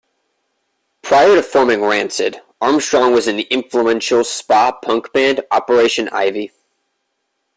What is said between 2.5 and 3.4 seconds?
Armstrong was in